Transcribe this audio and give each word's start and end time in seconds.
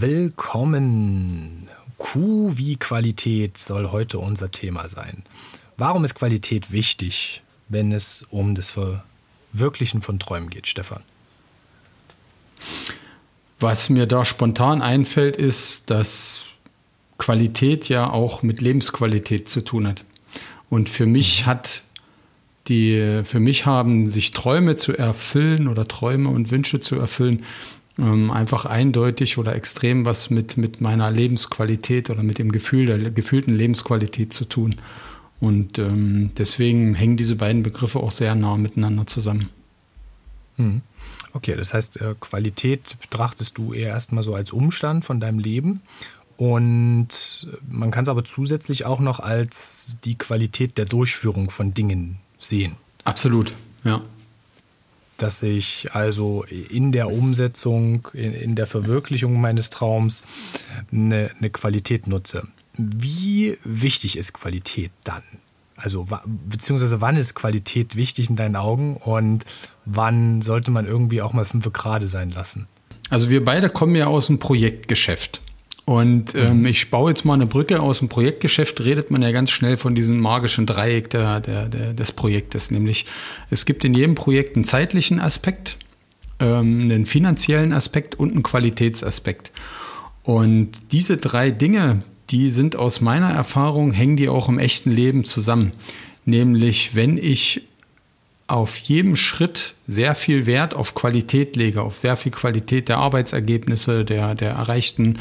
Willkommen. 0.00 1.66
Q 1.96 2.52
wie 2.54 2.76
Qualität 2.76 3.58
soll 3.58 3.90
heute 3.90 4.20
unser 4.20 4.48
Thema 4.48 4.88
sein. 4.88 5.24
Warum 5.76 6.04
ist 6.04 6.14
Qualität 6.14 6.70
wichtig, 6.70 7.42
wenn 7.68 7.90
es 7.90 8.24
um 8.30 8.54
das 8.54 8.70
Verwirklichen 8.70 10.00
von 10.00 10.20
Träumen 10.20 10.50
geht, 10.50 10.68
Stefan? 10.68 11.02
Was 13.58 13.88
mir 13.88 14.06
da 14.06 14.24
spontan 14.24 14.82
einfällt, 14.82 15.36
ist, 15.36 15.90
dass 15.90 16.42
Qualität 17.18 17.88
ja 17.88 18.08
auch 18.08 18.44
mit 18.44 18.60
Lebensqualität 18.60 19.48
zu 19.48 19.64
tun 19.64 19.88
hat. 19.88 20.04
Und 20.70 20.88
für 20.88 21.06
mich 21.06 21.44
hat 21.44 21.82
die, 22.68 23.22
für 23.24 23.40
mich 23.40 23.66
haben 23.66 24.06
sich 24.06 24.30
Träume 24.30 24.76
zu 24.76 24.96
erfüllen 24.96 25.66
oder 25.66 25.88
Träume 25.88 26.28
und 26.28 26.52
Wünsche 26.52 26.78
zu 26.78 27.00
erfüllen, 27.00 27.44
ähm, 27.98 28.30
einfach 28.30 28.64
eindeutig 28.64 29.38
oder 29.38 29.54
extrem 29.54 30.04
was 30.04 30.30
mit, 30.30 30.56
mit 30.56 30.80
meiner 30.80 31.10
Lebensqualität 31.10 32.10
oder 32.10 32.22
mit 32.22 32.38
dem 32.38 32.52
Gefühl 32.52 32.86
der 32.86 33.10
gefühlten 33.10 33.54
Lebensqualität 33.54 34.32
zu 34.32 34.44
tun. 34.44 34.76
Und 35.40 35.78
ähm, 35.78 36.30
deswegen 36.36 36.94
hängen 36.94 37.16
diese 37.16 37.36
beiden 37.36 37.62
Begriffe 37.62 38.00
auch 38.00 38.10
sehr 38.10 38.34
nah 38.34 38.56
miteinander 38.56 39.06
zusammen. 39.06 39.48
Hm. 40.56 40.82
Okay, 41.32 41.54
das 41.56 41.72
heißt, 41.74 42.00
äh, 42.00 42.14
Qualität 42.18 42.96
betrachtest 43.00 43.58
du 43.58 43.72
eher 43.72 43.88
erstmal 43.88 44.24
so 44.24 44.34
als 44.34 44.50
Umstand 44.50 45.04
von 45.04 45.20
deinem 45.20 45.38
Leben 45.38 45.82
und 46.36 47.48
man 47.68 47.90
kann 47.90 48.04
es 48.04 48.08
aber 48.08 48.24
zusätzlich 48.24 48.84
auch 48.84 49.00
noch 49.00 49.20
als 49.20 49.96
die 50.04 50.16
Qualität 50.16 50.78
der 50.78 50.84
Durchführung 50.84 51.50
von 51.50 51.74
Dingen 51.74 52.18
sehen. 52.38 52.76
Absolut, 53.04 53.54
ja. 53.84 54.00
Dass 55.18 55.42
ich 55.42 55.90
also 55.92 56.44
in 56.44 56.92
der 56.92 57.12
Umsetzung, 57.12 58.08
in, 58.14 58.32
in 58.32 58.54
der 58.54 58.66
Verwirklichung 58.66 59.40
meines 59.40 59.68
Traums 59.68 60.22
eine, 60.90 61.30
eine 61.38 61.50
Qualität 61.50 62.06
nutze. 62.06 62.48
Wie 62.76 63.58
wichtig 63.64 64.16
ist 64.16 64.32
Qualität 64.32 64.92
dann? 65.04 65.22
Also, 65.76 66.06
beziehungsweise 66.24 67.00
wann 67.00 67.16
ist 67.16 67.34
Qualität 67.34 67.94
wichtig 67.94 68.30
in 68.30 68.36
deinen 68.36 68.56
Augen 68.56 68.96
und 68.96 69.44
wann 69.84 70.40
sollte 70.40 70.72
man 70.72 70.86
irgendwie 70.86 71.22
auch 71.22 71.32
mal 71.32 71.44
fünf 71.44 71.72
Grade 71.72 72.08
sein 72.08 72.30
lassen? 72.30 72.66
Also, 73.10 73.30
wir 73.30 73.44
beide 73.44 73.70
kommen 73.70 73.94
ja 73.94 74.06
aus 74.06 74.26
dem 74.26 74.40
Projektgeschäft. 74.40 75.40
Und 75.88 76.34
ähm, 76.34 76.58
mhm. 76.58 76.66
ich 76.66 76.90
baue 76.90 77.10
jetzt 77.10 77.24
mal 77.24 77.32
eine 77.32 77.46
Brücke 77.46 77.80
aus 77.80 78.00
dem 78.00 78.10
Projektgeschäft, 78.10 78.82
redet 78.82 79.10
man 79.10 79.22
ja 79.22 79.32
ganz 79.32 79.50
schnell 79.50 79.78
von 79.78 79.94
diesem 79.94 80.20
magischen 80.20 80.66
Dreieck 80.66 81.08
der, 81.08 81.40
der, 81.40 81.66
der, 81.66 81.94
des 81.94 82.12
Projektes. 82.12 82.70
Nämlich, 82.70 83.06
es 83.48 83.64
gibt 83.64 83.86
in 83.86 83.94
jedem 83.94 84.14
Projekt 84.14 84.56
einen 84.56 84.66
zeitlichen 84.66 85.18
Aspekt, 85.18 85.78
ähm, 86.40 86.82
einen 86.82 87.06
finanziellen 87.06 87.72
Aspekt 87.72 88.16
und 88.16 88.32
einen 88.32 88.42
Qualitätsaspekt. 88.42 89.50
Und 90.24 90.92
diese 90.92 91.16
drei 91.16 91.50
Dinge, 91.50 92.00
die 92.28 92.50
sind 92.50 92.76
aus 92.76 93.00
meiner 93.00 93.30
Erfahrung, 93.30 93.92
hängen 93.92 94.18
die 94.18 94.28
auch 94.28 94.50
im 94.50 94.58
echten 94.58 94.90
Leben 94.90 95.24
zusammen. 95.24 95.72
Nämlich, 96.26 96.96
wenn 96.96 97.16
ich 97.16 97.62
auf 98.46 98.76
jedem 98.76 99.16
Schritt 99.16 99.72
sehr 99.86 100.14
viel 100.14 100.44
Wert 100.44 100.74
auf 100.74 100.94
Qualität 100.94 101.56
lege, 101.56 101.80
auf 101.80 101.96
sehr 101.96 102.18
viel 102.18 102.32
Qualität 102.32 102.90
der 102.90 102.98
Arbeitsergebnisse, 102.98 104.04
der, 104.04 104.34
der 104.34 104.50
erreichten 104.50 105.16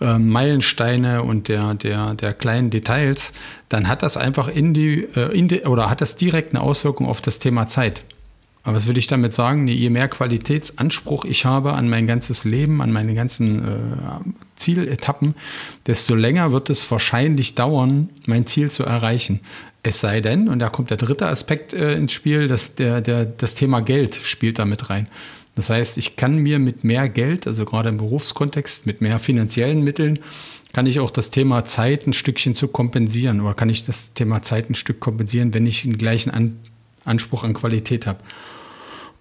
äh, 0.00 0.18
Meilensteine 0.18 1.22
und 1.22 1.48
der, 1.48 1.74
der, 1.74 2.14
der 2.14 2.34
kleinen 2.34 2.70
Details, 2.70 3.32
dann 3.68 3.88
hat 3.88 4.02
das 4.02 4.16
einfach 4.16 4.48
in 4.48 4.74
die, 4.74 5.04
äh, 5.14 5.36
in 5.36 5.48
die, 5.48 5.62
oder 5.62 5.90
hat 5.90 6.00
das 6.00 6.16
direkt 6.16 6.54
eine 6.54 6.62
Auswirkung 6.62 7.06
auf 7.06 7.20
das 7.20 7.38
Thema 7.38 7.66
Zeit. 7.66 8.02
Aber 8.62 8.76
was 8.76 8.86
will 8.86 8.98
ich 8.98 9.06
damit 9.06 9.32
sagen? 9.32 9.66
Je 9.68 9.88
mehr 9.88 10.08
Qualitätsanspruch 10.08 11.24
ich 11.24 11.46
habe 11.46 11.72
an 11.72 11.88
mein 11.88 12.06
ganzes 12.06 12.44
Leben, 12.44 12.82
an 12.82 12.92
meine 12.92 13.14
ganzen 13.14 13.64
äh, 13.64 14.30
Zieletappen, 14.56 15.34
desto 15.86 16.14
länger 16.14 16.52
wird 16.52 16.68
es 16.68 16.90
wahrscheinlich 16.90 17.54
dauern, 17.54 18.10
mein 18.26 18.46
Ziel 18.46 18.70
zu 18.70 18.84
erreichen. 18.84 19.40
Es 19.82 20.00
sei 20.00 20.20
denn, 20.20 20.48
und 20.48 20.58
da 20.58 20.68
kommt 20.68 20.90
der 20.90 20.98
dritte 20.98 21.26
Aspekt 21.26 21.72
äh, 21.72 21.94
ins 21.94 22.12
Spiel, 22.12 22.48
dass 22.48 22.74
der, 22.74 23.00
der, 23.00 23.24
das 23.24 23.54
Thema 23.54 23.80
Geld 23.80 24.14
spielt 24.14 24.58
damit 24.58 24.90
rein. 24.90 25.08
Das 25.60 25.68
heißt, 25.68 25.98
ich 25.98 26.16
kann 26.16 26.38
mir 26.38 26.58
mit 26.58 26.84
mehr 26.84 27.06
Geld, 27.10 27.46
also 27.46 27.66
gerade 27.66 27.90
im 27.90 27.98
Berufskontext, 27.98 28.86
mit 28.86 29.02
mehr 29.02 29.18
finanziellen 29.18 29.84
Mitteln, 29.84 30.18
kann 30.72 30.86
ich 30.86 31.00
auch 31.00 31.10
das 31.10 31.30
Thema 31.30 31.66
Zeit 31.66 32.06
ein 32.06 32.14
Stückchen 32.14 32.54
zu 32.54 32.68
kompensieren 32.68 33.42
oder 33.42 33.52
kann 33.52 33.68
ich 33.68 33.84
das 33.84 34.14
Thema 34.14 34.40
Zeit 34.40 34.70
ein 34.70 34.74
Stück 34.74 35.00
kompensieren, 35.00 35.52
wenn 35.52 35.66
ich 35.66 35.82
den 35.82 35.98
gleichen 35.98 36.30
An 36.30 36.56
Anspruch 37.04 37.44
an 37.44 37.52
Qualität 37.52 38.06
habe. 38.06 38.20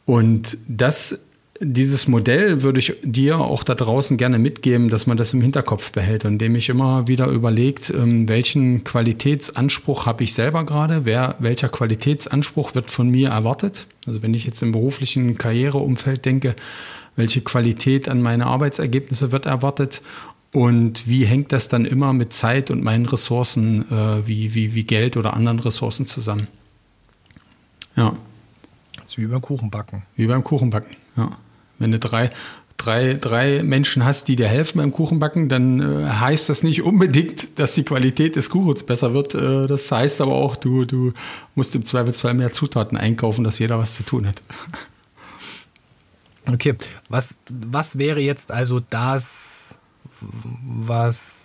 Und 0.05 0.57
das 0.69 1.25
dieses 1.61 2.07
Modell 2.07 2.61
würde 2.61 2.79
ich 2.79 2.95
dir 3.03 3.39
auch 3.39 3.63
da 3.63 3.75
draußen 3.75 4.15
gerne 4.15 4.39
mitgeben, 4.39 4.87
dass 4.87 5.07
man 5.07 5.17
das 5.17 5.33
im 5.33 5.41
Hinterkopf 5.41 5.91
behält, 5.91 6.23
indem 6.23 6.55
ich 6.55 6.69
immer 6.69 7.07
wieder 7.07 7.27
überlegt, 7.27 7.89
ähm, 7.89 8.29
welchen 8.29 8.85
Qualitätsanspruch 8.85 10.05
habe 10.05 10.23
ich 10.23 10.33
selber 10.33 10.65
gerade, 10.65 11.03
wer, 11.03 11.35
welcher 11.39 11.67
Qualitätsanspruch 11.67 12.75
wird 12.75 12.91
von 12.91 13.09
mir 13.09 13.29
erwartet. 13.29 13.87
Also 14.07 14.23
wenn 14.23 14.33
ich 14.33 14.45
jetzt 14.45 14.61
im 14.61 14.71
beruflichen 14.71 15.37
Karriereumfeld 15.37 16.23
denke, 16.23 16.55
welche 17.17 17.41
Qualität 17.41 18.07
an 18.07 18.21
meine 18.21 18.45
Arbeitsergebnisse 18.45 19.33
wird 19.33 19.45
erwartet 19.45 20.01
und 20.53 21.09
wie 21.09 21.25
hängt 21.25 21.51
das 21.51 21.67
dann 21.67 21.83
immer 21.83 22.13
mit 22.13 22.31
Zeit 22.31 22.71
und 22.71 22.81
meinen 22.83 23.05
Ressourcen 23.05 23.91
äh, 23.91 24.25
wie, 24.25 24.53
wie, 24.53 24.73
wie 24.75 24.85
Geld 24.85 25.17
oder 25.17 25.33
anderen 25.33 25.59
Ressourcen 25.59 26.07
zusammen. 26.07 26.47
Ja. 27.97 28.15
Das 28.95 29.09
ist 29.09 29.17
wie 29.17 29.25
beim 29.25 29.41
Kuchenbacken. 29.41 30.03
Wie 30.15 30.27
beim 30.27 30.43
Kuchenbacken, 30.43 30.95
ja. 31.17 31.37
Wenn 31.79 31.91
du 31.91 31.99
drei, 31.99 32.29
drei, 32.77 33.13
drei 33.13 33.63
Menschen 33.63 34.05
hast, 34.05 34.27
die 34.27 34.35
dir 34.35 34.47
helfen 34.47 34.79
beim 34.79 34.91
Kuchenbacken, 34.91 35.49
dann 35.49 35.79
äh, 35.79 36.09
heißt 36.09 36.49
das 36.49 36.63
nicht 36.63 36.81
unbedingt, 36.81 37.59
dass 37.59 37.75
die 37.75 37.83
Qualität 37.83 38.35
des 38.35 38.49
Kuchens 38.49 38.83
besser 38.83 39.13
wird. 39.13 39.35
Äh, 39.35 39.67
das 39.67 39.91
heißt 39.91 40.21
aber 40.21 40.33
auch, 40.33 40.55
du, 40.55 40.85
du 40.85 41.13
musst 41.55 41.75
im 41.75 41.85
Zweifelsfall 41.85 42.33
mehr 42.33 42.51
Zutaten 42.51 42.97
einkaufen, 42.97 43.43
dass 43.43 43.59
jeder 43.59 43.77
was 43.77 43.95
zu 43.95 44.03
tun 44.03 44.27
hat. 44.27 44.41
Okay, 46.51 46.75
was, 47.09 47.29
was 47.49 47.97
wäre 47.97 48.21
jetzt 48.21 48.51
also 48.51 48.79
das, 48.79 49.75
was 50.21 51.38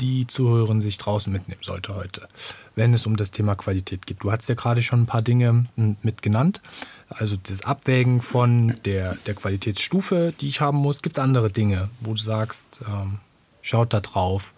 die 0.00 0.26
Zuhörerin 0.26 0.80
sich 0.80 0.98
draußen 0.98 1.32
mitnehmen 1.32 1.62
sollte 1.62 1.94
heute, 1.94 2.28
wenn 2.74 2.94
es 2.94 3.06
um 3.06 3.16
das 3.16 3.30
Thema 3.30 3.54
Qualität 3.54 4.06
geht. 4.06 4.22
Du 4.22 4.32
hast 4.32 4.48
ja 4.48 4.54
gerade 4.54 4.82
schon 4.82 5.02
ein 5.02 5.06
paar 5.06 5.22
Dinge 5.22 5.64
mit 6.02 6.22
genannt. 6.22 6.60
Also 7.08 7.36
das 7.40 7.62
Abwägen 7.62 8.20
von 8.20 8.74
der, 8.84 9.16
der 9.26 9.34
Qualitätsstufe, 9.34 10.32
die 10.40 10.48
ich 10.48 10.60
haben 10.60 10.78
muss. 10.78 11.02
Gibt 11.02 11.18
es 11.18 11.22
andere 11.22 11.50
Dinge, 11.50 11.90
wo 12.00 12.12
du 12.12 12.20
sagst, 12.20 12.64
ähm, 12.88 13.18
schaut 13.62 13.92
da 13.92 14.00
drauf 14.00 14.53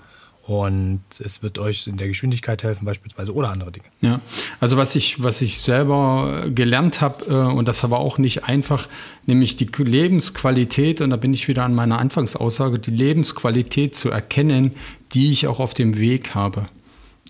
und 0.46 1.02
es 1.18 1.42
wird 1.42 1.58
euch 1.58 1.88
in 1.88 1.96
der 1.96 2.06
Geschwindigkeit 2.06 2.62
helfen 2.62 2.84
beispielsweise 2.84 3.34
oder 3.34 3.50
andere 3.50 3.72
Dinge. 3.72 3.86
Ja, 4.00 4.20
also 4.60 4.76
was 4.76 4.94
ich, 4.94 5.20
was 5.20 5.42
ich 5.42 5.60
selber 5.60 6.46
gelernt 6.54 7.00
habe 7.00 7.24
äh, 7.26 7.52
und 7.52 7.66
das 7.66 7.82
aber 7.82 7.98
auch 7.98 8.18
nicht 8.18 8.44
einfach, 8.44 8.88
nämlich 9.26 9.56
die 9.56 9.68
Lebensqualität 9.76 11.00
und 11.00 11.10
da 11.10 11.16
bin 11.16 11.34
ich 11.34 11.48
wieder 11.48 11.64
an 11.64 11.74
meiner 11.74 11.98
Anfangsaussage, 11.98 12.78
die 12.78 12.92
Lebensqualität 12.92 13.96
zu 13.96 14.10
erkennen, 14.10 14.72
die 15.14 15.32
ich 15.32 15.48
auch 15.48 15.58
auf 15.58 15.74
dem 15.74 15.98
Weg 15.98 16.36
habe. 16.36 16.68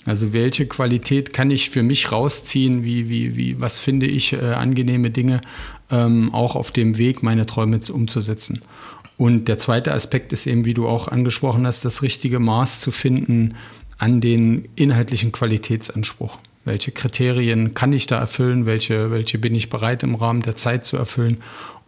Also 0.04 0.34
welche 0.34 0.66
Qualität 0.66 1.32
kann 1.32 1.50
ich 1.50 1.70
für 1.70 1.82
mich 1.82 2.12
rausziehen? 2.12 2.84
Wie, 2.84 3.08
wie, 3.08 3.34
wie, 3.34 3.60
was 3.60 3.78
finde 3.78 4.06
ich 4.06 4.34
äh, 4.34 4.52
angenehme 4.52 5.10
Dinge 5.10 5.40
ähm, 5.90 6.34
auch 6.34 6.54
auf 6.54 6.70
dem 6.70 6.98
Weg, 6.98 7.22
meine 7.22 7.46
Träume 7.46 7.80
umzusetzen? 7.90 8.60
Und 9.16 9.46
der 9.48 9.58
zweite 9.58 9.92
Aspekt 9.92 10.32
ist 10.32 10.46
eben, 10.46 10.64
wie 10.64 10.74
du 10.74 10.88
auch 10.88 11.08
angesprochen 11.08 11.66
hast, 11.66 11.84
das 11.84 12.02
richtige 12.02 12.38
Maß 12.38 12.80
zu 12.80 12.90
finden 12.90 13.54
an 13.98 14.20
den 14.20 14.68
inhaltlichen 14.76 15.32
Qualitätsanspruch. 15.32 16.38
Welche 16.64 16.92
Kriterien 16.92 17.74
kann 17.74 17.92
ich 17.92 18.06
da 18.06 18.18
erfüllen? 18.18 18.66
Welche, 18.66 19.10
welche 19.10 19.38
bin 19.38 19.54
ich 19.54 19.70
bereit 19.70 20.02
im 20.02 20.16
Rahmen 20.16 20.42
der 20.42 20.56
Zeit 20.56 20.84
zu 20.84 20.96
erfüllen? 20.96 21.38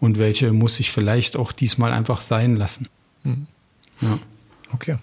Und 0.01 0.19
welche 0.19 0.53
muss 0.53 0.79
ich 0.81 0.91
vielleicht 0.91 1.37
auch 1.37 1.53
diesmal 1.53 1.93
einfach 1.93 2.21
sein 2.21 2.57
lassen? 2.57 2.89
Mhm. 3.25 3.47
Ja. 4.01 4.19
Okay. 4.73 4.97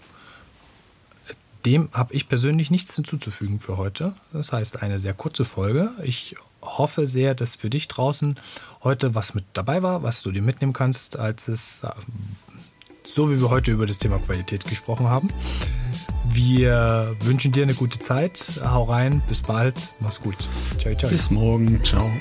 Dem 1.65 1.89
habe 1.93 2.13
ich 2.13 2.29
persönlich 2.29 2.69
nichts 2.71 2.95
hinzuzufügen 2.95 3.59
für 3.59 3.77
heute. 3.77 4.13
Das 4.31 4.51
heißt, 4.51 4.81
eine 4.81 4.99
sehr 4.99 5.13
kurze 5.13 5.45
Folge. 5.45 5.89
Ich 6.03 6.35
hoffe 6.61 7.07
sehr, 7.07 7.35
dass 7.35 7.55
für 7.55 7.69
dich 7.69 7.87
draußen 7.87 8.35
heute 8.83 9.15
was 9.15 9.33
mit 9.33 9.45
dabei 9.53 9.81
war, 9.83 10.03
was 10.03 10.21
du 10.21 10.31
dir 10.31 10.41
mitnehmen 10.41 10.73
kannst, 10.73 11.17
als 11.17 11.47
es 11.47 11.83
so 13.03 13.31
wie 13.31 13.39
wir 13.39 13.49
heute 13.49 13.71
über 13.71 13.85
das 13.85 13.97
Thema 13.97 14.19
Qualität 14.19 14.65
gesprochen 14.65 15.07
haben. 15.07 15.29
Wir 16.25 17.15
wünschen 17.21 17.51
dir 17.51 17.63
eine 17.63 17.75
gute 17.75 17.99
Zeit. 17.99 18.59
Hau 18.63 18.83
rein, 18.83 19.21
bis 19.27 19.41
bald, 19.41 19.75
mach's 19.99 20.21
gut. 20.21 20.37
Ciao, 20.79 20.95
ciao. 20.95 21.09
Bis 21.09 21.29
morgen, 21.29 21.83
ciao. 21.83 22.11